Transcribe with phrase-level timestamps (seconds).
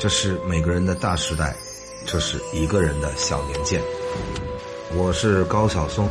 [0.00, 1.54] 这是每个人的大时代，
[2.06, 3.82] 这是一个人的小年鉴。
[4.94, 6.08] 我是高晓松，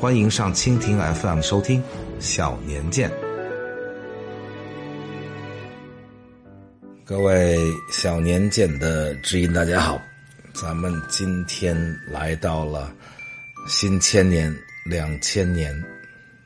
[0.00, 1.82] 欢迎上蜻蜓 FM 收听
[2.18, 3.10] 《小年鉴》。
[7.04, 7.58] 各位
[7.90, 10.00] 小年鉴的知音，大家好，
[10.54, 11.76] 咱们今天
[12.10, 12.90] 来到了
[13.68, 14.50] 新千年
[14.86, 15.78] 两千年。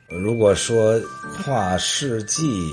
[0.08, 1.00] 如果说
[1.36, 2.72] 跨世纪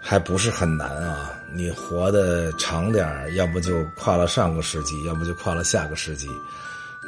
[0.00, 6.28] 还不是很难啊，你活得长点儿，要不就跨了上个世纪，要不就跨了下个世纪。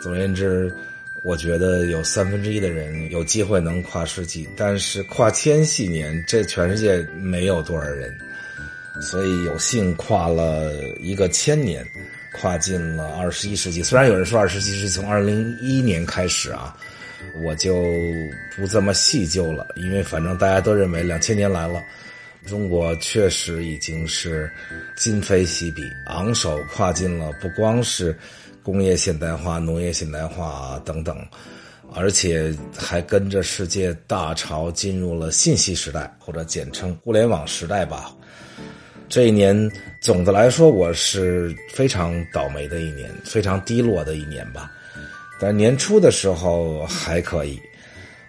[0.02, 0.74] 总而言之，
[1.22, 8.16] 我觉得有三分之一的人有机会能跨世纪，但是跨千禧年，这全世界没有多少人，
[9.00, 11.86] 所以有幸跨了一个千年，
[12.32, 13.82] 跨进了二十一世纪。
[13.82, 16.76] 虽然有人说二十一世纪从二零一一年开始啊。
[17.42, 17.84] 我就
[18.56, 21.80] 不这么细究了，因为反正大家都认为两千年来了，
[22.50, 24.50] 中国确实已经是
[24.96, 28.18] 今非昔比，昂首跨进了不光是
[28.60, 31.16] 工业现代化、农业现代化等等，
[31.94, 38.12] 而且还跟着世界大潮进入了信息时代，或者简称互联网时代吧。
[39.08, 39.70] 这一年
[40.02, 44.68] 总的来说，我是非常倒霉的一年，非常低落的一年吧。
[45.38, 47.60] 但年初的时候还可以，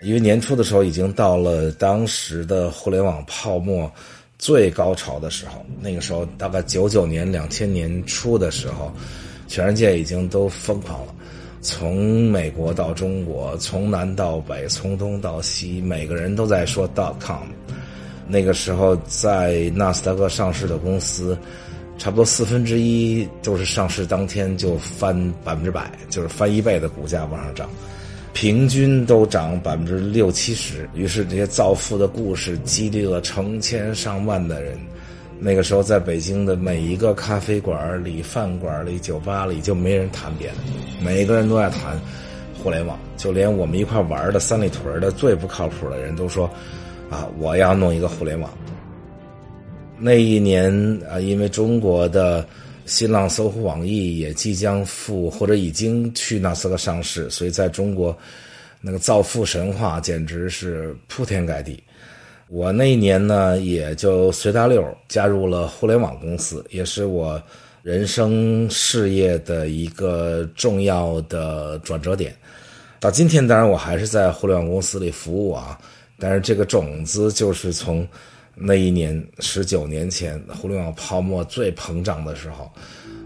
[0.02, 3.92] 因为年初的时候已经到了当时的互联网泡沫
[4.38, 5.64] 最高潮的时候。
[5.80, 8.92] 那个时候大概九九年、两千年初的时候，
[9.48, 11.14] 全世界已经都疯狂了，
[11.62, 17.48] 从美国到中国，从南到北，从东到西，每个人都在说 dot com。
[18.28, 21.38] 那个时候在纳斯达克上市的公司。
[21.98, 27.70] 差不多四分之一都是上市当天就翻百分之百，就是翻一倍的股价往上涨，
[28.34, 30.90] 平均都涨百分之六七十。
[30.94, 34.78] 于是这些造富的故事激励了成千上万的人。
[35.44, 40.56] 那个时候，在北京的每一个咖啡馆里、饭馆里、酒吧里，就没人谈别的，
[41.04, 42.00] 每个人都在谈
[42.62, 43.00] 互联网。
[43.18, 46.48] 就连我们一块玩的三里屯的最不靠谱的人都说
[47.10, 48.52] ：“啊，我要弄一个互联网。”
[49.98, 50.72] 那一年
[51.10, 52.46] 啊，因为中国的
[52.86, 58.18] 新浪、搜狐、网易也即将赴或者已经去纳斯达克上市，所以在中国
[58.82, 61.82] 那个造富神话简直是铺天盖地。
[62.48, 67.42] 我那一年呢，也就随大溜加入了互联网公司，也是我
[67.82, 72.36] 人生事业的一个重要的转折点。
[73.00, 75.80] 到今天，当然我还是在互联网公司里服务啊，
[76.20, 78.06] 但是这个种子就是从。
[78.56, 82.72] 那一年，十九年前，互联网泡沫最膨胀的时候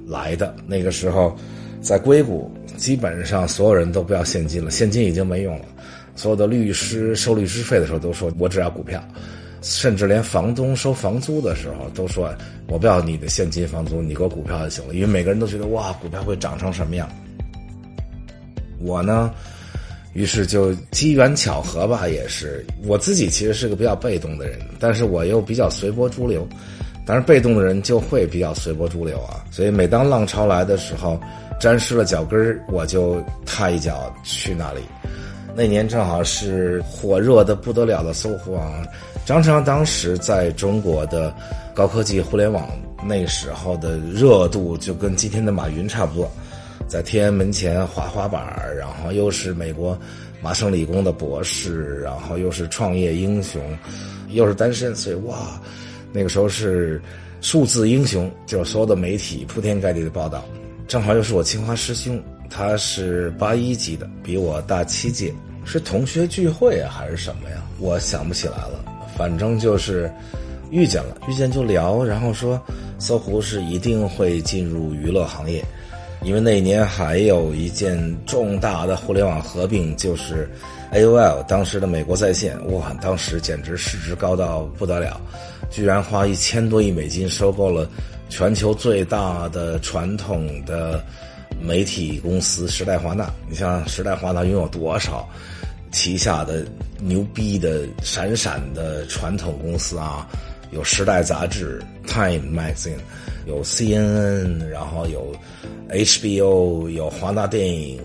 [0.05, 0.55] 来的。
[0.67, 1.35] 那个时候，
[1.81, 5.65] 在硅谷，基本上所有人都不要现金了，现金已经没用了。
[6.15, 9.03] 所有的律师收律师费的时候都说：“我只要股票。”
[9.61, 12.31] 甚至连房东收房租的时候都说
[12.69, 17.09] ：“我不要你的现金房租，你给我股票就行了。”因为每个人都觉得哇，股票会涨成什么样。
[18.79, 19.33] 我呢？
[20.15, 26.47] 于是就机缘巧合吧，也是我自己其实是个比较被动的人，但是我又比较随波逐流。
[27.05, 29.43] 当然，被动的人就会比较随波逐流啊。
[29.51, 31.19] 所以每当浪潮来的时候，
[31.59, 34.79] 沾湿了脚跟儿，我就踏一脚去那里。
[35.53, 38.83] 那年正好是火热的不得了的搜狐网，
[39.25, 41.31] 张朝阳当时在中国的
[41.73, 42.67] 高科技互联网
[43.05, 46.31] 那时候的热度，就跟今天的马云差不多。
[46.87, 48.41] 在天安门前滑滑板，
[48.77, 49.97] 然后又是美国
[50.41, 53.61] 麻省理工的博士，然后又是创业英雄，
[54.29, 55.59] 又是单身，所以哇，
[56.13, 57.01] 那个时候是
[57.41, 60.45] 数字英雄，就所有的媒体铺天盖地的报道。
[60.87, 65.33] 正好又是我清华师兄，他是八一级的，比我大七届，
[65.65, 67.63] 是同学聚会啊还是什么呀？
[67.79, 68.85] 我想不起来了，
[69.17, 70.11] 反正就是
[70.69, 72.61] 遇见了，遇见就聊，然后说
[72.99, 75.65] 搜狐是一定会进入娱乐行业。
[76.25, 80.49] 因为那一年还有一件重大的互联网合并，就是
[80.91, 85.21] AOL 当时的美国在线，哇，当时简直市值高到不得了，
[85.69, 87.87] 居然花一千多亿美金收购了
[88.27, 91.03] 全球最大的传统的
[91.61, 93.31] 媒体公司时代华纳。
[93.47, 95.29] 你像时代华纳拥有多少
[95.91, 96.65] 旗下的
[96.99, 100.27] 牛逼的闪闪的传统公司啊？
[100.71, 102.97] 有时代杂志 Time Magazine，
[103.45, 105.33] 有 CNN，然后有。
[105.87, 107.99] HBO 有华纳电影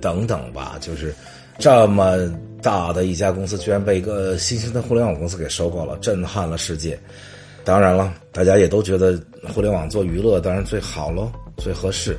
[0.00, 1.14] 等等吧，就是
[1.58, 2.16] 这么
[2.62, 6.98] 大的一家公司，居然被一个新兴的互联网公司给收购了，震撼了世界。
[7.62, 9.20] 当然了，大家也都觉得
[9.52, 12.16] 互联网做娱乐当然最好喽，最合适，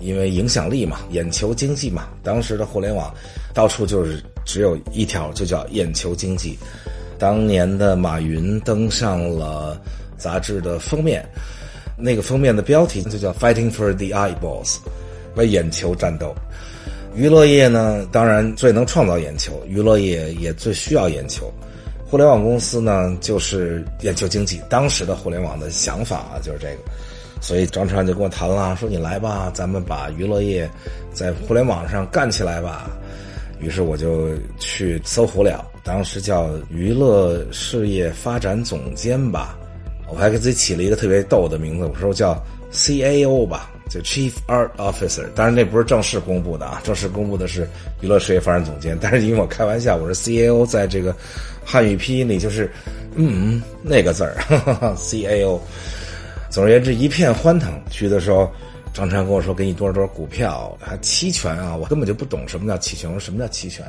[0.00, 2.08] 因为影响力嘛，眼球经济嘛。
[2.22, 3.14] 当时的互联网
[3.52, 6.58] 到处就是只有一条，就叫眼球经济。
[7.18, 9.78] 当年的马云登上了
[10.16, 11.22] 杂志的封面。
[11.96, 14.78] 那个封面的标题就叫 “Fighting for the Eyeballs”，
[15.36, 16.34] 为眼球战斗。
[17.14, 21.52] 娱乐业呢，当然最能创造眼球，娱乐业也最需要眼球。
[22.06, 24.60] 互联网公司呢，就是眼球经济。
[24.68, 26.78] 当时的互联网的想法啊，就是这个。
[27.40, 30.68] 所以张川就跟我谈了，说你来吧，咱们把娱乐业
[31.12, 32.90] 在互联网上干起来吧。
[33.60, 39.56] 于是我就去搜狐了，当时叫娱乐事业发展总监吧，
[40.14, 42.40] 我还给自己起了一个特别逗的名字，我说叫
[42.72, 45.26] CAO 吧，就 Chief Art Officer。
[45.34, 47.68] 当然那不是正式公布的啊，正式公布的是
[48.00, 48.96] 娱乐事业发展总监。
[49.00, 51.14] 但是因为我开玩笑，我说 CAO 在这个
[51.64, 52.70] 汉语拼音里就是
[53.16, 54.36] 嗯那个字儿，
[54.96, 55.58] CAO。
[56.48, 57.72] 总而言之，一片欢腾。
[57.90, 58.48] 去的时候，
[58.92, 63.10] 张川跟我说：“给你多少多少股票，还期权啊！”我根本就不懂什么叫期权。
[63.18, 63.84] ：“什么叫期权？”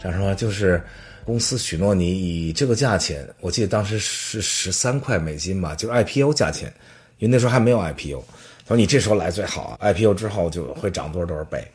[0.00, 0.80] 张川说：“就是
[1.24, 6.72] 公司许诺你以这个价钱，我记得当时是十三块美金吧，就是 IPO 价钱，
[7.18, 8.24] 因为那时候还没有 IPO。
[8.66, 11.66] 他说你这时候来最好，IPO 之后就会涨多少多少倍。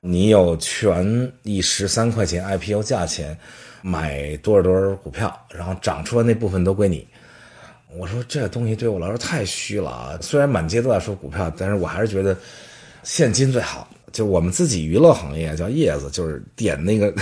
[0.00, 3.36] 你有权以十三块钱 IPO 价钱
[3.82, 7.06] 买多少多少股票，然后涨出来那部分都归你。”
[7.94, 10.18] 我说这东西对我来说太虚了啊！
[10.22, 12.34] 虽然满街都在说股票，但是我还是觉得
[13.02, 13.86] 现金最好。
[14.12, 17.14] 就我们自己娱乐行业叫叶子，就是点那个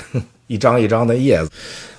[0.51, 1.51] 一张一张的叶子。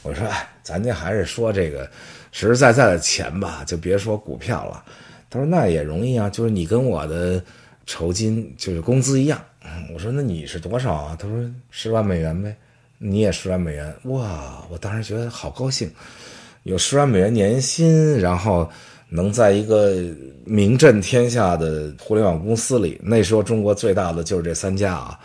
[0.04, 1.90] 我说，哎，咱这还是说这个
[2.34, 4.84] 实实在在的钱吧，就别说股票了。
[5.30, 7.42] 他说那也容易啊，就是你跟我的
[7.86, 9.42] 酬金就是工资一样。
[9.94, 11.16] 我说那你是多少啊？
[11.18, 12.54] 他说十万美元呗，
[12.98, 13.96] 你也十万美元。
[14.04, 15.90] 哇，我当时觉得好高兴。
[16.64, 18.70] 有十万美元年薪，然后
[19.08, 19.96] 能在一个
[20.44, 23.00] 名震天下的互联网公司里。
[23.02, 25.18] 那时候中国最大的就是这三家啊。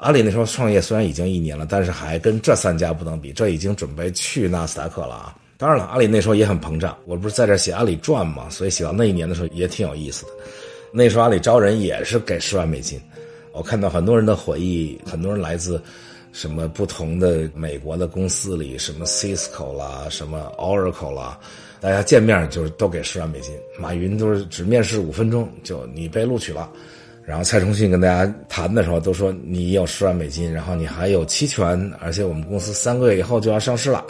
[0.00, 3.32] 阿里那时候创业虽然已经一年了，但是还跟这三家不能比。
[3.32, 5.36] 这已经准备去纳斯达克了啊。
[5.58, 6.96] 当然了，阿里那时候也很膨胀。
[7.04, 10.32] 我不是在这写阿里传嘛，所以写到那一年的时候也挺有意思的。
[10.92, 13.00] 那时候阿里招人也是给十万美金。
[13.52, 15.80] 我看到很多人的回忆，很多人来自。
[16.32, 21.36] 什么不同的美国的公司里，什么 Cisco 啦，什么 Oracle 啦，
[21.80, 23.52] 大家见面就是都给十万美金。
[23.80, 26.70] 马云都是只面试五分钟就你被录取了，
[27.30, 34.04] 然后蔡崇信跟大家谈的时候都说你有十万美金，然后你还有期权，而且我们公司三个月以后就要上市了。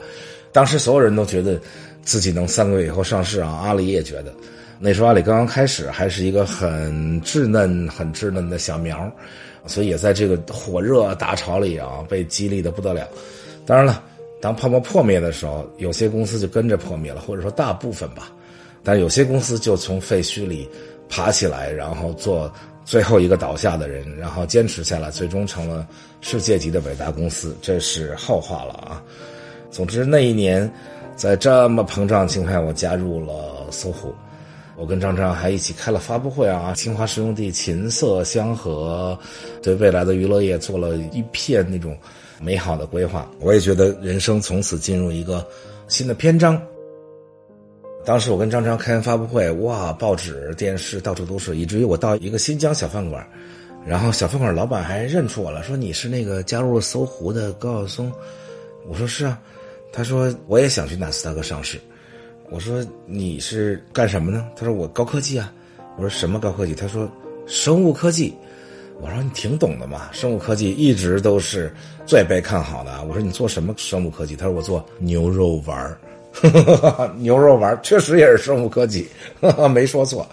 [0.52, 1.60] 当时所有人都觉得
[2.00, 4.32] 自己能三个月以后上市啊，阿里也觉得，
[4.78, 9.12] 那时候阿里刚刚开始，还是一个很稚嫩、很稚嫩的小苗。
[9.66, 13.06] 所以也在这个火热大潮里啊，被激励的不得了。
[13.66, 14.02] 当然了，
[14.40, 18.32] 当泡沫破灭的时候，有些公司就跟着破灭了，或者说大部分吧。
[18.82, 20.66] 但有些公司就从废墟里
[21.10, 22.50] 爬起来，然后做
[22.90, 25.86] 最后一个倒下的人，然后坚持下来，最终成了
[26.20, 27.56] 世界级的伟大公司。
[27.62, 29.00] 这是后话了啊。
[29.70, 30.68] 总之那一年，
[31.14, 34.12] 在这么膨胀的情况下，我加入了搜狐。
[34.76, 39.16] 我跟张张还一起开了发布会啊，清华师兄弟琴瑟相和，
[39.62, 41.96] 对未来的娱乐业做了一片那种
[42.40, 43.30] 美好的规划。
[43.38, 45.46] 我也觉得人生从此进入一个
[45.86, 46.60] 新的篇章。
[48.04, 53.26] 当时我跟张张开完发布会，哇，报纸、电视到处都是，以至于我到一个新疆小饭馆，
[53.86, 58.12] 然后小饭馆老板还认出我了，说你是那个加入搜狐的高晓松。
[58.88, 59.38] 我说是啊，
[59.92, 61.78] 他说我也想去纳斯达克上市。
[62.50, 64.48] 我说你是干什么呢？
[64.56, 65.52] 他说我高科技啊。
[65.96, 66.74] 我说什么高科技？
[66.74, 67.08] 他说
[67.46, 68.34] 生物科技。
[69.02, 71.72] 我说你挺懂的嘛，生物科技一直都是
[72.04, 73.04] 最被看好的。
[73.04, 74.34] 我说你做什么生物科技？
[74.34, 75.98] 他说我做牛肉丸儿。
[77.18, 79.08] 牛肉丸确实也是生物科技，
[79.72, 80.26] 没说错。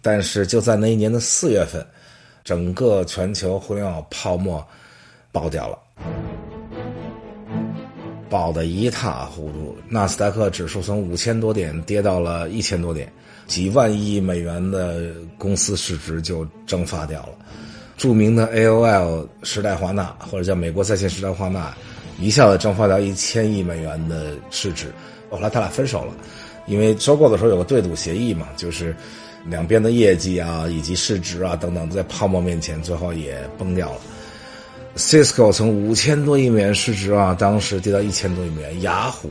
[0.00, 1.84] 但是就在那一年的四月份，
[2.44, 4.66] 整个全球互联网泡沫
[5.32, 5.78] 爆掉了。
[8.30, 13.10] 爆的一塌糊涂，纳斯达克指数从五千多点跌到了一千多点，
[13.46, 17.34] 几万亿美元的公司市值就蒸发掉了。
[17.96, 21.72] 著名的 AOL 时代华纳，或者叫美国在线时代华纳，
[22.18, 24.92] 一下子蒸发掉一千亿美元的市值。
[25.30, 26.14] 后来他俩分手了，
[26.66, 28.94] 因为收购的时候有个对赌协议嘛，就是
[29.46, 34.00] 两边的业绩啊以及市值啊等等，在泡沫面前最后也崩掉了。
[34.96, 38.82] Cisco 从五千多亿美元市值啊，当时跌到一千多亿美元。
[38.82, 39.28] 雅虎，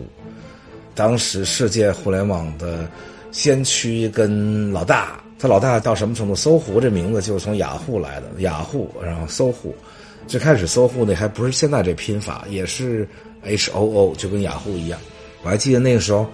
[0.94, 2.86] 当时世界互联网的
[3.32, 6.36] 先驱跟老大，他老大到什么程度？
[6.36, 9.74] 搜狐这名字就是从雅虎来的，雅虎，然后搜狐，
[10.28, 13.08] 最开始搜狐那还不是现在这拼法，也是
[13.44, 15.00] H O O，就跟雅虎一样。
[15.44, 16.28] 我还记得那个时候，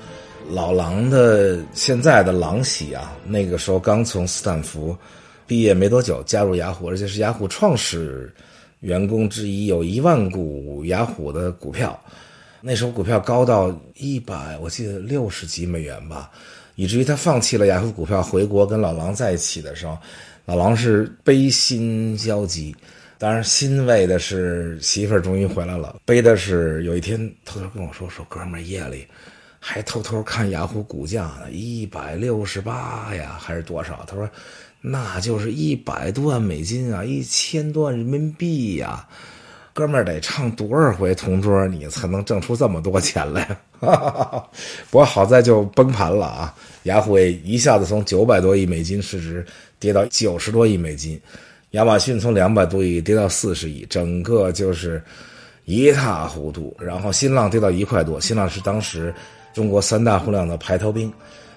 [0.49, 4.95] 老狼的现在的狼喜啊，那个时候刚从斯坦福
[5.45, 8.33] 毕业没多久，加入雅虎，而且是雅虎创始。
[8.81, 12.01] 员工之一有一万股雅虎的股票，
[12.61, 16.31] 那时候股票高到一百，我记得六十几美元吧，
[16.75, 19.97] 以至于他放弃了雅虎股票，回国跟老狼在一起的时候，
[20.45, 22.73] 老狼是悲心交集。
[23.19, 29.05] 当然，欣慰的是媳妇儿终于回来了，悲的是有一天偷偷跟我说说，哥们儿夜里
[29.59, 34.05] 还偷偷看雅虎股价呢，一百六十八呀，还是多少？
[34.07, 34.29] 他说
[34.79, 39.05] 那就是一百多万美金啊，一千多万人民币呀。
[39.73, 43.45] 哥们儿得唱多少回同桌，你才能挣出这么多钱来？
[44.89, 46.55] 不过好在就崩盘了啊！
[46.83, 49.45] 雅虎一下子从九百多亿美金市值
[49.77, 51.19] 跌到九十多亿美金，
[51.71, 55.01] 亚马逊从两百多亿跌到四十亿，整个就是
[55.65, 56.75] 一塌糊涂。
[56.79, 59.13] 然后新浪跌到一块多，新浪是当时
[59.53, 61.11] 中国三大互联网的排头兵。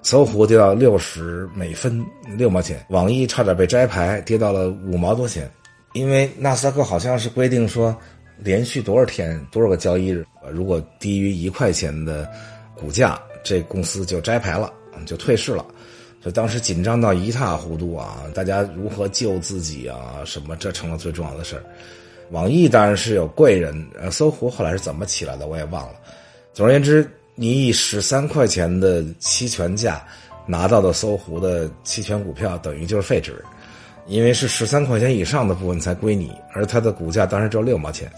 [0.05, 2.05] 搜狐跌到六十美分
[2.37, 5.49] 六毛钱，网易差点被摘牌，跌到了五毛多钱。
[5.93, 7.97] 因为纳斯达克好像是规定说，
[8.37, 12.29] 连续多少天多少个交易日，如果低于一块钱的
[12.77, 14.73] 股价，这公司就摘牌了，
[15.07, 15.65] 就退市了。
[16.23, 18.23] 所以当时紧张到一塌糊涂啊！
[18.33, 20.23] 大家如何救自己啊？
[20.25, 20.55] 什么？
[20.55, 21.65] 这成了最重要的事儿。
[22.31, 25.95] 网易当然是有贵人，呃，搜狐后来是怎么起来的，我也忘了。
[26.55, 30.01] 总而言之，你以十三块钱的期权价
[30.47, 33.45] 拿到的搜狐的期权股票，等于就是废纸。
[34.07, 38.09] 因为是十三块钱以上的部分才归你，而它的股价当时只有六毛钱，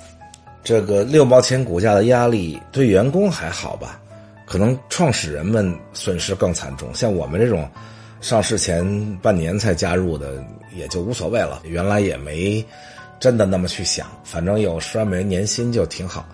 [0.63, 3.99] 这个六毛钱股价的压力对员工还好吧？
[4.47, 6.89] 可能创始人们损失更惨重。
[6.95, 7.67] 像我们这种
[8.25, 8.83] 上市前
[9.21, 10.43] 半年才加入的，
[10.75, 11.61] 也就无所谓了。
[11.67, 12.65] 原来也没
[13.21, 16.27] 真的那么去想，反正有十万美元年薪就挺好。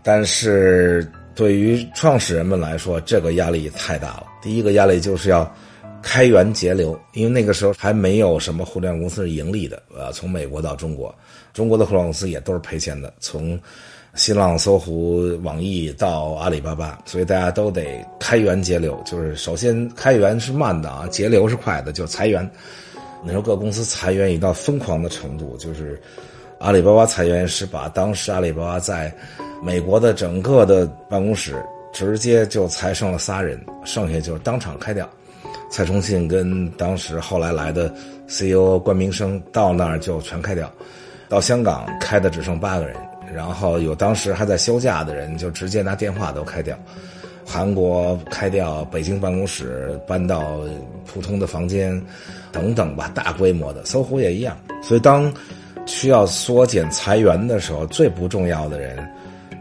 [0.00, 4.28] 但是对于创始人们来说，这个压力太大了。
[4.40, 5.52] 第一个压力就是要。
[6.00, 9.82] 开源节流，因为那个时候还没有什么互联网公司是盈利的。
[9.92, 11.12] 呃，从美国到中国，
[11.52, 13.12] 中国的互联网公司也都是赔钱的。
[13.18, 13.58] 从
[14.18, 19.00] 新浪、搜狐、网易到阿里巴巴，所以大家都得开源节流。
[19.06, 22.50] 就是首先开源是慢的啊，节流是快的，就裁员。
[23.22, 26.00] 那时候各公司裁员已到疯狂的程度，就是
[26.58, 29.14] 阿里巴巴裁员是把当时阿里巴巴在
[29.62, 31.54] 美国的整个的办公室
[31.92, 35.08] 直接就裁剩了仨人，剩下就是当场开掉。
[35.70, 37.94] 蔡崇信跟当时后来来的
[38.26, 40.68] CEO 关明生到那儿就全开掉，
[41.28, 42.96] 到香港开的只剩八个人，
[43.34, 46.76] 然后有当时还在休假的人就直接拿电话都开掉，
[47.44, 50.60] 韩国开掉，北京办公室搬到
[51.06, 52.00] 普通的房间，
[52.52, 54.56] 等等吧，大规模的，搜狐也一样。
[54.82, 55.32] 所以当
[55.86, 58.98] 需要缩减裁员的时候，最不重要的人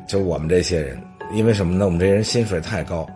[0.07, 0.97] 就是我们这些人，
[1.33, 1.85] 因为什么呢？
[1.85, 3.07] 我们这些人薪水太高。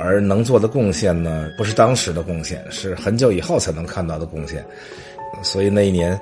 [0.00, 4.64] 而能做的贡献呢，不是当时的贡献，是很久以后才能看到的贡献。
[5.42, 6.16] 所以那一年，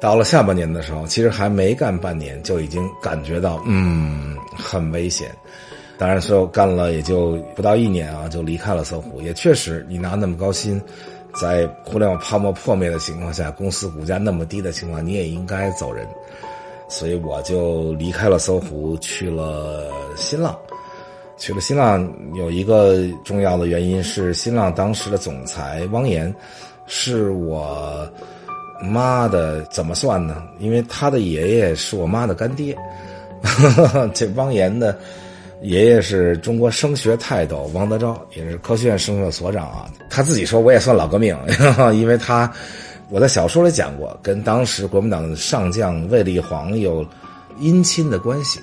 [0.00, 5.30] 到了下半年的时候，其实还没干半年，就已经感觉到嗯很危险。
[5.98, 9.20] 当然，说干了也就不到一年啊，就离开了搜狐。
[9.20, 10.80] 也确实，你拿那么高薪，
[11.34, 16.06] 在互联网泡沫破灭的情况下，公司股价那么低的情况，你也应该走人。
[16.88, 20.56] 所以我就离开了搜狐，去了新浪。
[21.36, 26.32] 去了新浪有一个重要的原因是，新浪当时的总裁汪岩，
[26.86, 28.08] 是我
[28.80, 30.42] 妈的怎么算呢？
[30.58, 32.76] 因为他的爷爷是我妈的干爹，
[34.14, 34.98] 这汪岩的
[35.62, 39.90] 爷爷是中国声学泰斗王德昭，也是科学院声学所长啊。
[40.10, 41.36] 他自己说我也算老革命，
[41.94, 42.52] 因为他
[43.10, 47.04] 我在小说里讲过，跟当时国民党上将卫立煌有
[47.60, 48.60] 姻亲的关系。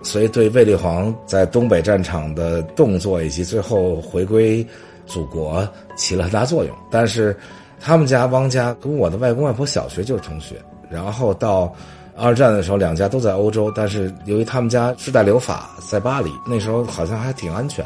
[0.00, 4.64] 所以，对卫立煌在东北战场的动作以及最后回归
[5.06, 6.72] 祖国起了很大作用。
[6.88, 7.36] 但是，
[7.80, 10.56] 他们家汪家跟我的外公外婆小学就是同学。
[10.90, 11.72] 然后到
[12.16, 13.70] 二战的时候，两家都在欧洲。
[13.74, 17.84] 但是由于他们家世代留法在巴黎，那时候好像还挺安全。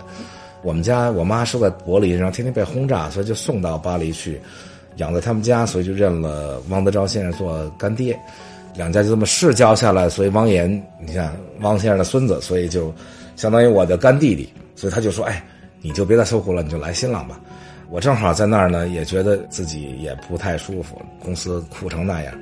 [0.62, 4.40] 我们家我妈生在柏林，然后天天被轰炸，所以就送到巴黎去
[4.96, 8.18] 养在他们家，所以就认了汪德昭先生做干爹。
[8.74, 10.70] 两家就这么世交下来，所以汪岩，
[11.04, 12.94] 你看汪先生的孙子，所以就
[13.34, 15.44] 相当于我的干弟弟，所以他就说：“哎，
[15.82, 17.38] 你就别再搜狐了，你就来新浪吧。”
[17.92, 22.34] 我正好在那儿呢，也觉得自己也不太舒服，公司苦成那样，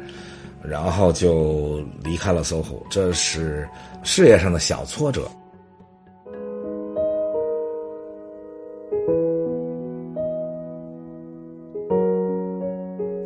[0.63, 2.81] 然后就离开了搜狐。
[2.89, 3.69] 这是
[4.05, 5.29] 事业上的小挫折。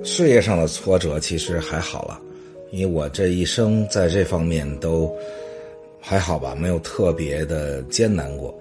[0.03, 2.19] 事业上的挫折其实还好了。
[2.73, 5.15] 因为我这一生在这方面都
[6.01, 8.53] 还好吧，没有特别的艰难过，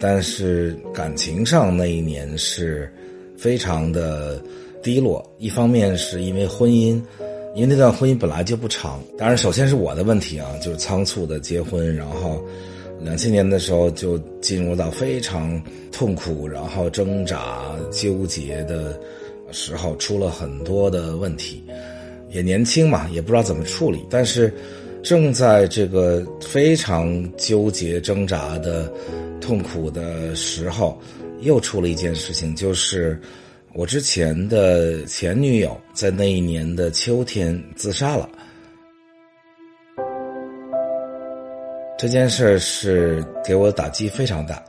[0.00, 2.92] 但是感情上那一年是
[3.36, 4.42] 非常的
[4.82, 5.24] 低落。
[5.38, 7.00] 一方面是因为婚姻，
[7.54, 9.00] 因为那段婚姻本来就不长。
[9.16, 12.42] 当然，首先是我的问题啊，就是仓促的结婚，然后
[13.00, 15.62] 两千年的时候就进入到非常
[15.92, 18.98] 痛苦，然后挣扎、纠结的
[19.52, 21.62] 时候，出了很多的问题。
[22.30, 24.04] 也年轻嘛，也不知道怎么处理。
[24.10, 24.52] 但是，
[25.04, 28.92] 正在这个非常纠结、挣扎的
[29.40, 30.98] 痛苦的时候，
[31.44, 33.20] 又出了一件事情，就是
[33.72, 38.28] 我之前的前女友在那一年的秋天自杀了。
[41.96, 44.62] 这件事是给我打击非常大。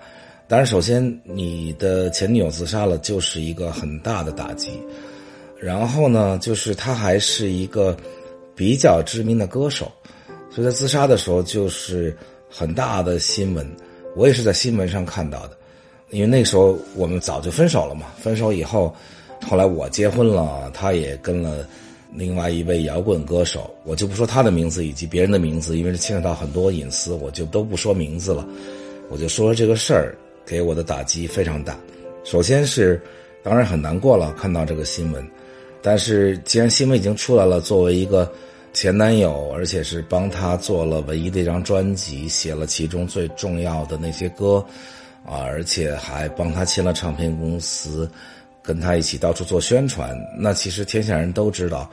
[0.47, 4.71] 当然，首先你的前女友自杀了，就是一个很大的打击。
[5.59, 7.97] 然后呢，就是他还是一个
[8.55, 9.91] 比较知名的歌手，
[10.51, 12.15] 所以在自杀的时候就是
[12.47, 13.67] 很大的新闻。
[14.15, 15.57] 我也是在新闻上看到的，
[16.09, 18.07] 因为那时候我们早就分手了嘛。
[18.17, 18.93] 分手以后，
[19.45, 21.67] 后来我结婚了，他也跟了
[22.13, 28.47] 另外一位摇滚歌手，我就不说他的名字以及别人的名字，因为这牵扯到很多隐私，我就都不说名字了。
[29.09, 31.77] 我就说这个事儿给我的打击非常大。
[32.23, 33.01] 首先是
[33.43, 35.23] 当然很难过了，看到这个新闻。
[35.81, 38.31] 但是，既然新闻已经出来了，作为一个
[38.73, 44.65] 前男友，而且是帮他做了唯一的一张专辑，写了其中最重要的那些歌，
[45.25, 48.09] 啊，而且还帮他签了唱片公司，
[48.61, 50.15] 跟他一起到处做宣传。
[50.37, 51.89] 那其实天下人都知道，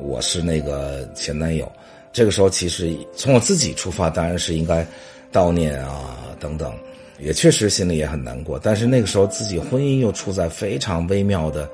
[0.00, 1.70] 我是那个前男友。
[2.12, 4.86] 这个时候，其实从我自己出发，当然是应该
[5.32, 6.74] 悼念啊，等等，
[7.18, 8.58] 也确实心里也很难过。
[8.58, 11.68] 但是那个时候，自己婚姻又处在非常微妙的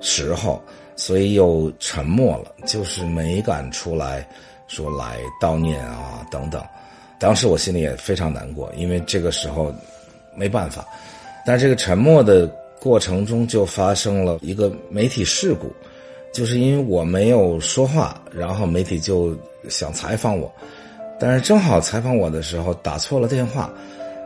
[0.00, 0.62] 时候。
[1.00, 4.28] 所以又沉默了，就是没敢出来
[4.66, 6.60] 说来悼念啊等等。
[7.20, 9.72] 当时我心里也非常难过，因为这个时候
[10.38, 10.86] 没办法。
[11.44, 12.46] 但这个沉默的
[12.78, 15.72] 过程中，就发生了一个媒体事故，
[16.32, 19.36] 就是因为我没有说话，然后媒体就
[19.68, 20.52] 想采访我，
[21.18, 23.70] 但是正好采访我的时候打错了电话，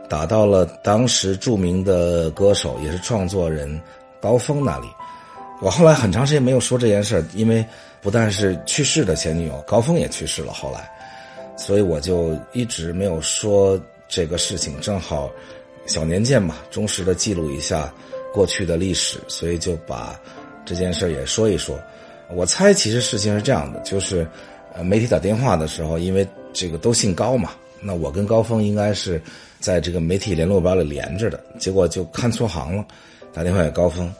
[0.07, 3.81] 打到了当时著名的歌手也是创作人
[4.21, 4.87] 高峰那里。
[5.61, 7.65] 我后来很长时间没有说这件事，因为
[8.01, 10.91] 不但是去世的前女友高峰也去世了，后来，
[11.55, 14.77] 所以我就一直没有说这个事情。
[14.81, 15.31] 正好
[15.85, 17.93] 小年鉴嘛，忠实的记录一下
[18.33, 20.19] 过去的历史，所以就把
[20.65, 21.79] 这件事也说一说。
[22.33, 24.27] 我猜其实事情是这样的，就是
[24.73, 29.21] 呃媒体打电话的时候，因为这个都姓高嘛，那我跟高峰应该是
[29.59, 32.85] 在这个媒体联络表里连着的，结果就看错行了，
[33.33, 34.11] 打电话给高峰。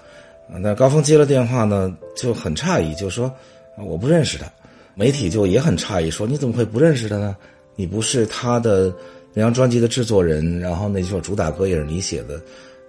[0.47, 3.34] 那高峰接了电话呢，就很诧异，就说
[3.80, 4.45] ：“我不认识他。”
[4.93, 7.36] 媒体就也很诧异，说：“你怎么会不认识他呢？
[7.76, 8.93] 你不是他的
[9.34, 12.39] 那张专辑的制作人，然后那首主打歌也是你写的。”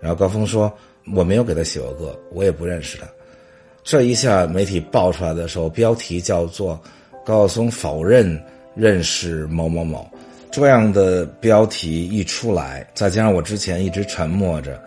[0.00, 0.72] 然后高峰说
[1.14, 3.06] ：“我没有给他写过歌，我也不认识他。”
[3.82, 6.80] 这一下媒体爆出来的时候，标题叫做
[7.24, 8.42] “高晓松否认
[8.74, 10.08] 认识某某某”，
[10.50, 14.80] 这样的标题一出来，再加上我之前一直沉默着。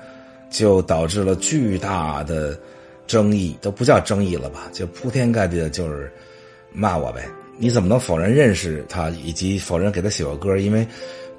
[0.50, 2.58] 就导致了巨大的
[3.06, 4.70] 争议，都不叫争议了吧？
[4.72, 6.10] 就铺天盖地的，就是
[6.72, 7.28] 骂我呗。
[7.58, 10.58] 你怎么能否认认识他，以及否认给他写过歌？
[10.58, 10.88] 因为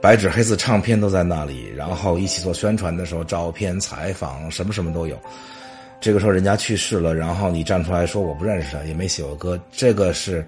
[0.00, 5.18] 白纸黑字唱片都在那里，然后一起做宣传的时候，照片、采访什么什么都有。
[6.00, 10.46] 这个时候人家去世了，然后你站出来说我不认识他，也没写过歌，这个是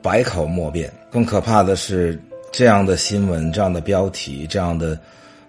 [0.00, 0.92] 百口莫辩。
[1.10, 4.98] 更可怕的是，这样的新闻、这样的标题、这样的。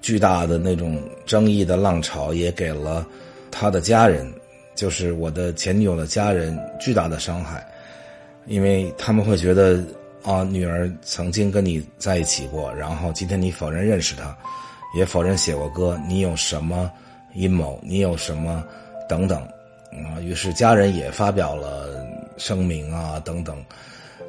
[0.04, 3.06] 巨大的那种争议的浪潮也给了
[3.52, 4.28] 他的家人，
[4.74, 7.64] 就是我的前女友的家人巨大的伤害，
[8.48, 9.80] 因为他们会觉得
[10.24, 14.36] 啊，女儿曾经跟你在一起过，然后今天你否认认识她，
[14.96, 16.92] 也否认写过歌，你有什么
[17.34, 17.80] 阴谋？
[17.84, 18.64] 你有什么
[19.10, 19.42] 等等
[19.92, 20.20] 啊？
[20.22, 21.88] 于是家人也发表了
[22.38, 23.58] 声明啊，等等。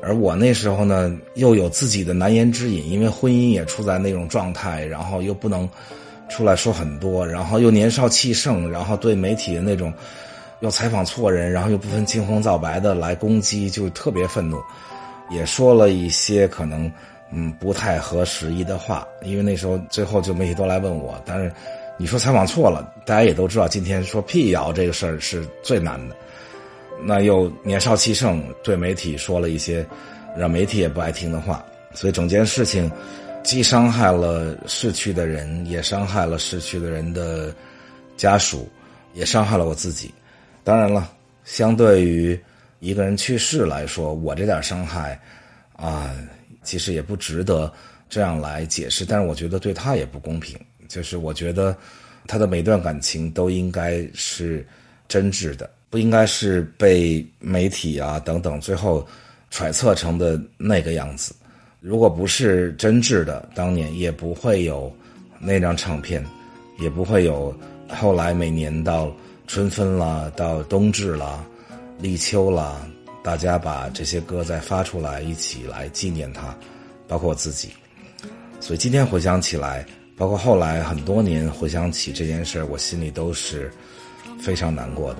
[0.02, 5.68] 而我那时候呢，又有自己的难言之隐，因为婚姻也处在那种状态，然后又不能
[6.28, 9.92] 出来说很多，然后又年少气盛，然后对媒体的那种
[10.59, 14.61] 又采访错人，然后又不分青红皂白的来攻击，就特别愤怒，
[15.30, 16.90] 也说了一些可能
[17.30, 19.06] 嗯不太合时宜的话。
[19.22, 21.52] 因为那时候最后就媒体都来问我，但是
[21.96, 26.16] 你说采访错了，大家也都知道，今天说辟谣这个事儿是最难的。
[27.04, 29.85] 那又年少气盛，对媒体说了一些
[30.37, 32.90] 让媒体也不爱听的话，所以整件事情
[33.42, 37.52] 既伤害了逝去的人，也伤害了逝去的人的
[38.16, 38.68] 家属，
[39.14, 40.14] 也伤害了我自己。
[40.62, 41.11] 当然了，
[41.44, 42.38] 相对于
[42.83, 45.16] 一个人去世来说，我这点伤害
[45.77, 46.12] 啊，
[46.64, 47.73] 其实也不值得
[48.11, 49.05] 这样来解释。
[49.05, 51.77] 但是我觉得对他也不公平，就是我觉得
[52.27, 54.66] 他的每段感情都应该是
[55.07, 55.71] 真挚的。
[55.90, 59.07] 不应该是被媒体啊等等最后
[59.51, 61.33] 揣测成的那个样子。
[61.79, 64.92] 如果不是真挚的，当年也不会有
[65.38, 66.25] 那张唱片，
[66.81, 67.55] 也不会有
[67.88, 69.14] 后来每年到
[69.47, 71.47] 春分了、到冬至了、
[71.98, 72.87] 立秋了，
[73.22, 76.57] 大家把这些歌再发出来，一起来纪念他，
[77.07, 77.70] 包括我自己。
[78.61, 83.72] 所以今天回想起来，包括后来很多年回想起这件事我心里都是
[84.40, 85.18] 非常难过的。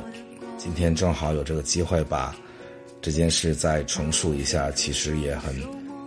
[0.58, 2.35] 今天正好有这个机会把
[3.00, 5.54] 这件事再重述一下，其实也很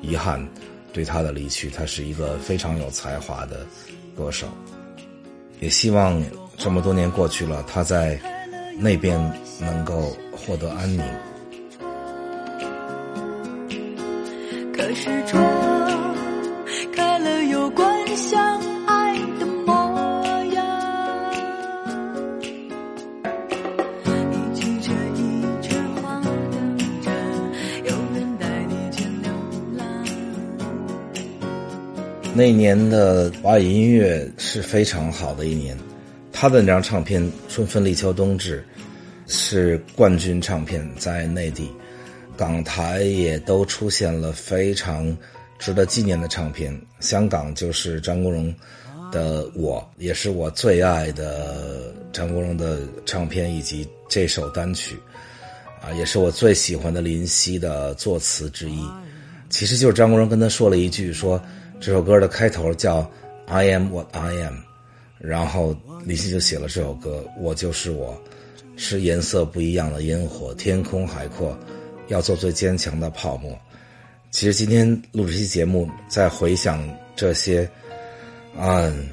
[0.02, 0.46] 遗憾。
[0.94, 3.68] 对他的离去，他是一个非常有才华的
[4.16, 4.48] 歌手，
[5.60, 6.24] 也希望
[6.56, 8.18] 这么多年过去了，他在
[8.78, 9.20] 那边
[9.60, 11.02] 能够获得安宁。
[14.74, 15.42] 可是窗
[16.94, 19.74] 开了又关，相爱的模
[20.54, 20.66] 样，
[24.32, 25.20] 一曲折一
[25.62, 27.12] 曲晃等着，
[27.86, 29.32] 有人带你前流
[29.78, 29.86] 浪。
[32.34, 35.76] 那一年的华语音乐是非常好的一年，
[36.38, 38.62] 他的那张唱片《春分立秋冬至》
[39.32, 41.72] 是冠军唱片，在内地，
[42.36, 45.18] 港台也都出现了非常
[45.58, 46.78] 值得纪念的唱片。
[47.00, 48.54] 香港就是张国荣
[49.14, 54.98] 的《我》，也是我最爱的张国荣的唱片以及这首单曲，
[55.82, 58.86] 啊，也是我最喜欢的林夕的作词之一。
[59.50, 61.42] 其实就是张国荣跟他说了一句说。
[61.78, 63.08] 这首歌的开头叫
[63.48, 64.56] "I am what I am"，
[65.26, 68.16] 然后林夕就写了这首歌，我就是我，
[68.76, 71.58] 是颜色不一样的烟火，天空海阔，
[72.08, 73.58] 要做最坚强的泡沫。
[74.32, 77.70] 其实今天录这期节目，在回想这些，
[78.58, 79.10] 嗯，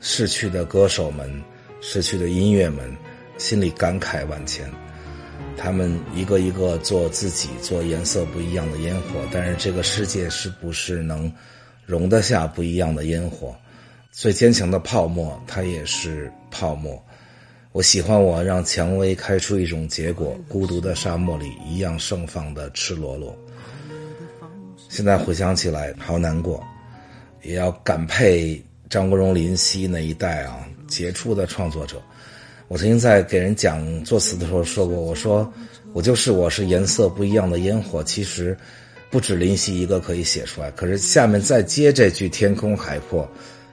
[0.00, 1.42] 逝去的歌手们，
[1.80, 2.94] 逝去的音乐们，
[3.38, 4.70] 心里感慨万千。
[5.56, 11.32] 他们一个一个做自己，做颜色不一样的烟火，但是这个世界是不是能？
[11.84, 13.54] 容得下不一样的烟火，
[14.14, 17.02] 最坚强的泡沫，它也是泡沫。
[17.72, 23.34] 我喜欢我让蔷薇开出一种结果，孤独的沙漠里一样盛放的赤裸裸。
[24.90, 26.62] 现在回想起来，好难过，
[27.40, 32.00] 也要感佩张国荣、林夕那一代啊，杰出的创作者。
[32.68, 35.50] 我曾经在给人讲作词的时候说过，我说
[35.94, 38.54] 我就是我是颜色不一样的烟火，其实。
[39.10, 43.30] 不止林夕一个可以写出来，可是下面再接这句“天空海阔，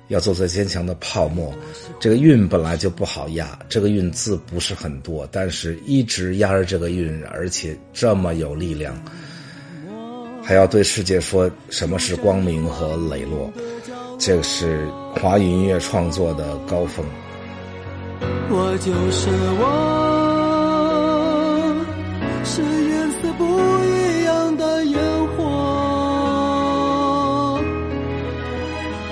[0.10, 1.52] 要做最坚强的泡沫”，
[2.00, 8.94] 这个韵本来就不好押，这个韵字不是很多，但是一直押着这个韵，而且这么有力量，
[10.44, 13.52] 还要对世界说什么是光明和磊落，
[14.20, 17.06] 这个是华语音乐创作的高峰。
[18.52, 20.19] 我就是我，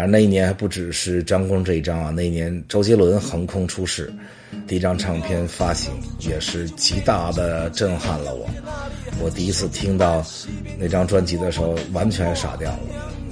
[0.00, 4.10] 但是那一年还不只是张工这一张啊，那一年周杰伦横空出世，
[4.66, 8.48] 第一张唱片发行也是极大的震撼了我。
[9.22, 10.24] 我第一次听到
[10.78, 12.78] 那张专辑的时候，完全傻掉了，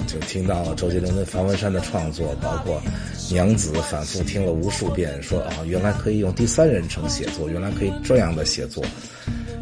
[0.07, 2.83] 就听到了周杰伦跟方文山的创作，包括
[3.33, 8.85] 《娘子》，反复听了无数遍，说啊，原来可以用第三人称写作，原来可以这样的写作。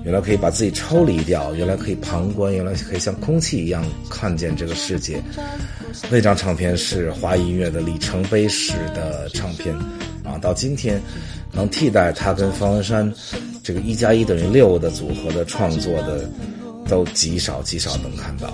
[0.07, 5.21] 原来可以把自己抽离掉，原来可以旁观，原来可以像空气一样看见这个世界。
[6.09, 9.75] 那张唱片是华语音乐的里程碑式的唱片，
[10.23, 11.03] 啊，到今天
[11.51, 13.13] 能替代他跟方文山
[13.65, 16.31] 这个一加一等于六的组合的创作的，
[16.89, 18.49] 都极少极少能看到。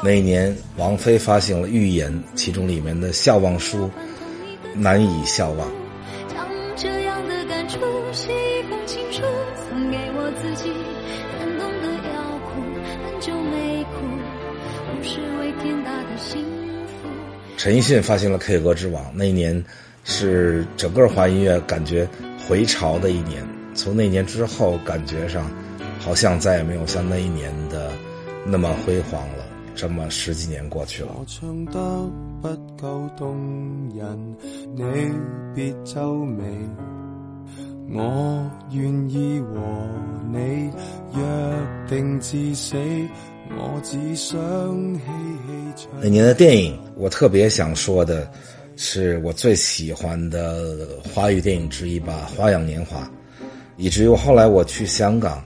[0.00, 3.90] 那一年，王菲发行了《预言》，其中里面的笑忘书
[4.74, 5.68] 难以笑忘。
[17.56, 19.62] 陈奕迅发行了《K 歌之王》，那一年
[20.04, 22.08] 是整个华音乐感觉
[22.46, 23.44] 回潮的一年。
[23.74, 25.50] 从那年之后，感觉上
[25.98, 27.90] 好像再也没有像那一年的
[28.46, 29.47] 那么辉煌了。
[29.78, 31.14] 这么十几年过去了。
[31.16, 31.72] 我唱得
[32.42, 33.38] 不够动
[33.94, 34.36] 人，
[34.74, 34.82] 你
[35.54, 36.44] 别皱眉。
[37.92, 39.56] 我愿意和
[40.32, 40.68] 你
[41.14, 41.22] 约
[41.88, 42.76] 定至死，
[43.50, 44.36] 我只想
[45.76, 45.88] 唱。
[46.02, 48.28] 那年的电影，我特别想说的，
[48.74, 53.04] 是我最喜欢的华语电影之一吧，《花样年华》，
[53.76, 55.40] 以至于我后来我去香港，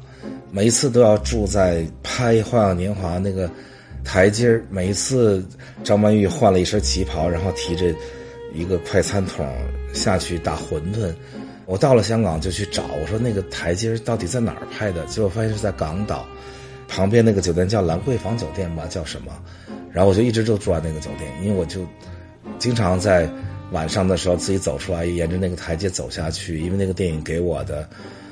[0.51, 3.49] 每一次都要住在拍《花样年华》那个
[4.05, 5.45] 台阶儿，每一次
[5.85, 7.95] 张曼玉换了一身旗袍，然后提着
[8.53, 9.47] 一个快餐桶
[9.95, 11.13] 下去打馄饨。
[11.65, 15.05] 我到了香港就去找，我说那个台阶到底在哪儿拍的？
[15.07, 16.27] 结果发现是在港岛，
[16.89, 19.33] 旁边那个酒店叫兰桂坊酒店吧，叫什么？
[19.93, 21.87] 然后我就一直就住在那个酒店，因为我就
[22.59, 23.31] 经常在
[23.71, 27.89] 晚上的时候自己走出来，沿着那个台阶走下去，因为那个电影给我的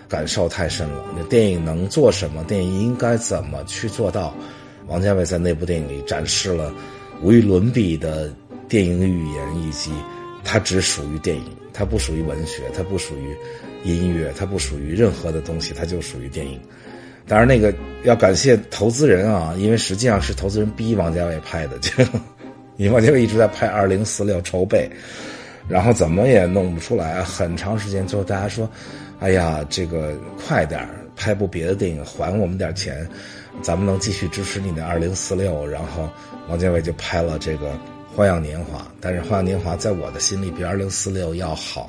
[0.08, 1.04] 感受太深了。
[1.16, 2.42] 那电影能做什么？
[2.44, 4.34] 电影应该怎么去做到？
[4.90, 6.74] 王家卫在那部电影里展示了
[7.22, 8.28] 无与伦比的
[8.68, 9.92] 电影语言，以及
[10.42, 11.44] 它只属于电影。
[11.72, 13.36] 它不属于文学，它不属于
[13.84, 16.60] 音乐，它不属于任何的东西，它就属于电影。
[17.28, 17.72] 当然，那个
[18.02, 22.02] 要感谢投资人啊，因为实际上是投资人逼王家卫拍的，就
[22.76, 24.90] 因为王家卫一直在拍《二零四六》筹备，
[25.68, 28.04] 然后怎么也弄不出来，很长时间。
[28.04, 28.68] 最后大家说
[29.20, 33.08] ：“哎呀，这个快点拍部别的电影，还我们点钱，
[33.62, 36.08] 咱们能继续支持你的《二零四六》。”然后
[36.48, 37.78] 王家卫就拍了这个。
[38.12, 41.88] 花样年华，但是花样年华在我的心里比二零四六要好。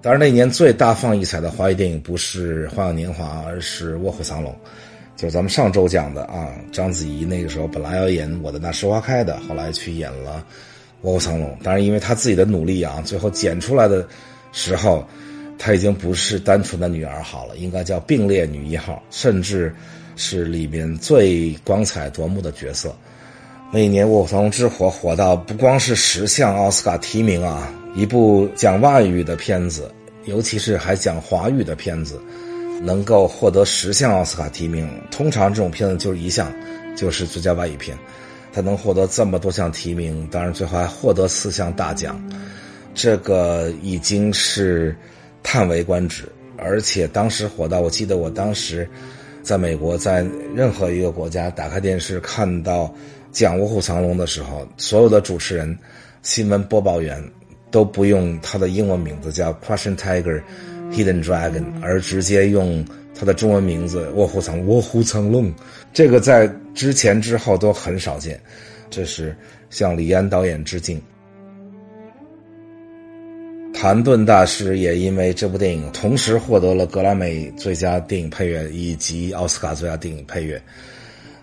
[0.00, 4.54] 当然，那年最大放异彩的华语电影不是花样年华，而是卧虎藏龙，
[5.16, 6.48] 就是咱们上周讲的啊。
[6.70, 10.46] 章子怡那个时候本来要演《我的那时花开》的，后来去演了
[11.02, 11.50] 《卧虎藏龙》。
[11.64, 14.06] 当然，因为她自己的努力啊，最后剪出来的
[14.52, 15.04] 时候，
[15.58, 19.74] 她已经不是单纯的女儿好了，应该叫并列女一号，甚至
[20.16, 22.94] 是里面最光彩夺目的角色。
[23.72, 27.72] 那一年，《卧虎藏龙》之火火到不光是十项奥斯卡提名啊！
[27.94, 29.90] 一部讲外语的片子，
[30.26, 32.20] 尤其是还讲华语的片子，
[32.82, 36.52] 能够获得十项奥斯卡提名，通常这种片子就是一项，
[36.94, 37.96] 就是最佳外语片。
[38.52, 42.22] 它能获得这么多项提名，当然最后还获得四项大奖，
[42.94, 44.94] 这个已经是
[45.42, 46.30] 叹为观止。
[46.58, 48.86] 而且当时火到，我记得我当时
[49.42, 50.24] 在美国，在
[50.54, 52.92] 任何一个国家打开电视看到。
[53.32, 55.78] 讲《卧虎藏龙》的时候，所有的主持人、
[56.20, 57.18] 新闻播报员
[57.70, 60.42] 都不用他的英文名字叫 Crushing Tiger、
[60.90, 62.84] Hidden Dragon，而直接用
[63.18, 65.50] 他的中文名字“卧虎藏卧虎藏龙”。
[65.94, 68.38] 这个在之前之后都很少见，
[68.90, 69.34] 这是
[69.70, 71.00] 向李安导演致敬。
[73.82, 80.62] 谭盾大师也因为这部电影同时获得了格莱美最佳电影配乐以及奥斯卡最佳电影配乐。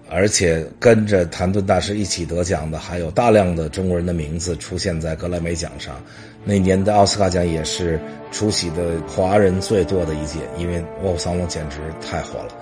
[0.10, 6.02] 而且跟着谭盾大师一起得奖的，还有大量的中国人的名字出现在格莱美奖上。
[6.46, 8.00] 那年的奥斯卡奖也是
[8.32, 12.56] 出席的华人最多的一届，因为《卧虎藏龙》简直太火了。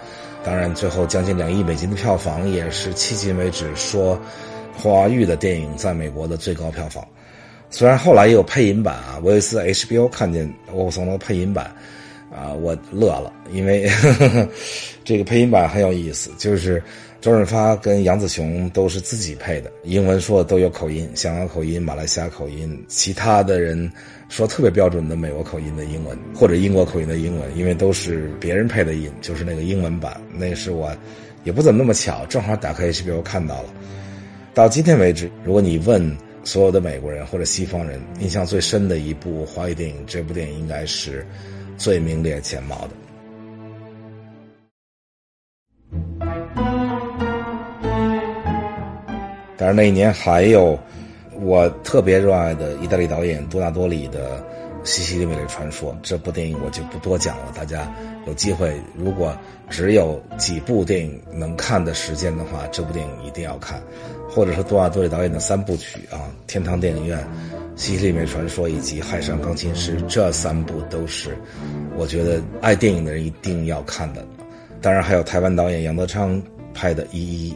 [0.44, 4.20] 当然，最后将近两亿美金的票房也是迄今为止说
[4.76, 7.08] 华语的电影在美国的最高票房。
[7.70, 11.66] 虽然后来也有配音版啊，我有一次 HBO 看见《卧虎藏龙》配音版，
[12.32, 13.90] 啊，我乐了，因为
[15.04, 16.82] 这个配音版很有意思，就是。
[17.20, 23.92] 周润发跟杨紫琼都是自己配的，英文说的都有口音，香港口音、马来西亚口音，其他的人
[24.30, 30.16] 说特别标准的美国口音的英文或者英国口音的英文，因为都是别人配的音，就是那个英文版。
[30.32, 30.96] 那是我
[31.44, 33.74] 也不怎么那么巧，正好打开 HBO 看到了。
[34.54, 41.26] 到今天为止，如果你问所有的美国人或者西方人印象最深的一部华语电影，这部电影应该是
[41.78, 42.90] 最名列前茅的。
[49.60, 50.80] 但是那一年还有
[51.42, 54.40] 我特别热爱的意大利导演多纳多里的
[54.84, 57.52] 《西西里美丽传说》这部电影，我就不多讲了。
[57.56, 57.92] 大家
[58.28, 59.36] 有机会，如果
[59.68, 63.82] 只有几部电影能看的时间的话，这部电影一定要看。
[64.38, 67.18] 或者是多纳多里导演的三部曲啊，《天堂电影院》
[67.76, 71.36] 《西西里美传说》以及《海上钢琴师》，这三部都是
[71.98, 74.24] 我觉得爱电影的人一定要看的。
[74.80, 76.40] 当然还有台湾导演杨德昌
[76.72, 77.52] 拍的《一一》。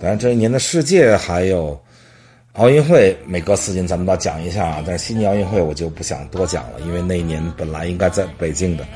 [0.00, 1.76] 当然，这一年的世界还有
[2.52, 4.84] 奥运会，每隔四年咱们都要讲一下啊。
[4.86, 8.86] 但是悉尼奥运会我就不想多讲了，因为那一年本来应该在北京的，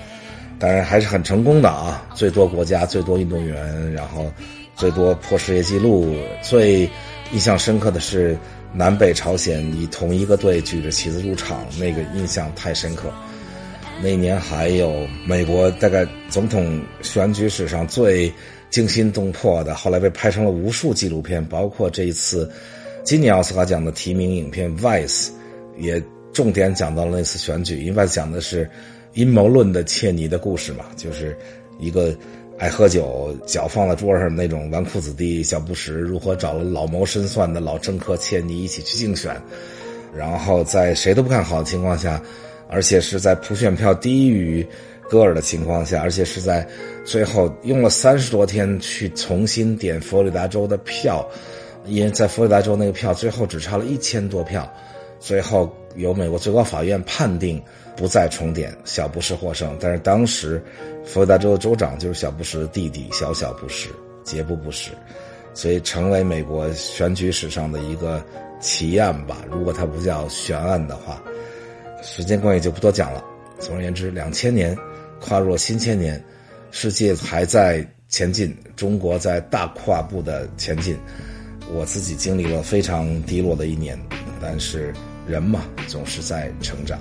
[0.65, 2.09] 当然还是很成功的啊。
[2.15, 4.33] 最多国家、最多运动员，然后
[4.75, 6.17] 最多破世界纪录。
[6.41, 6.89] 最
[7.33, 8.35] 印象深刻的是
[8.73, 13.13] 南北朝鲜以同一个队举着旗子入场，那个印象太深刻。
[14.03, 18.33] 那年还有美国大概总统选举史上最
[18.71, 22.51] 惊心动魄的，后来被拍成了无数纪录片，包括这一次
[23.05, 25.27] 今年奥斯卡奖的提名影片《Vice》，
[25.77, 28.69] 也重点讲到了那次选举，因为讲的是
[29.15, 31.37] 阴谋论的切尼的故事嘛，就是
[31.79, 32.15] 一个。
[32.57, 39.35] 爱喝酒、脚放在桌上那种纨绔子弟小布什，如何找了老谋深算的老政客切尼一起去竞选，
[40.17, 42.23] 然后在谁都不看好的情况下，
[42.69, 44.65] 而且是在普选票低于
[45.11, 46.65] 戈尔的情况下，而且是在
[47.05, 51.29] 最后用了三十多天去重新点佛罗里达州的票，
[51.87, 54.73] 因为在佛罗里达州那个票最后只差了一千多票，
[55.19, 57.63] 最后由美国最高法院判定。
[57.97, 59.77] 不再重点，小布什获胜。
[59.81, 60.61] 但是当时，
[61.05, 63.89] 佛罗里达州的州长就是小布什的弟弟小小布什，
[64.25, 64.91] 杰布布什，
[65.55, 68.21] 所以成为美国选举史上的一个
[68.61, 69.45] 奇案吧。
[69.49, 71.23] 如果它不叫悬案的话，
[72.03, 73.25] 时间关系就不多讲了。
[73.61, 74.77] 总而言之，两千年
[75.21, 76.21] 跨入了新千年，
[76.73, 80.99] 世界还在前进，中国在大跨步的前进。
[81.73, 83.97] 我自己经历了非常低落的一年，
[84.43, 84.93] 但是
[85.27, 86.99] 人嘛，总是在成长。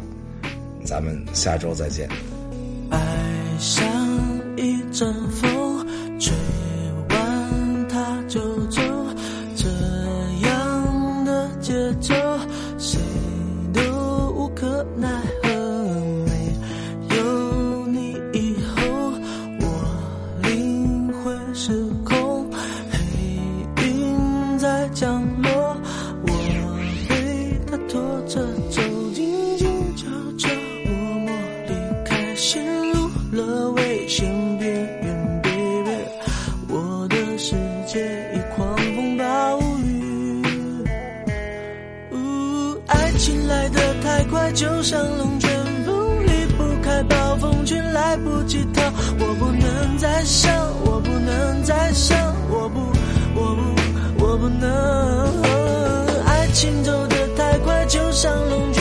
[0.86, 2.10] 咱们下周再见。
[2.90, 3.00] 爱
[3.60, 3.86] 像
[4.58, 5.88] 一阵风，
[6.20, 6.34] 吹
[50.24, 50.52] 想，
[50.86, 52.18] 我不能再想，
[52.50, 52.80] 我不，
[53.36, 55.44] 我不，我不能。
[56.26, 58.73] 爱情走得太快，就像龙。